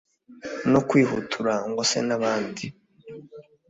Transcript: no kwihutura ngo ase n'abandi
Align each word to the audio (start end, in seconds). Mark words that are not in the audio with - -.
no 0.71 0.79
kwihutura 0.87 1.53
ngo 1.69 1.79
ase 1.85 1.99
n'abandi 2.07 2.65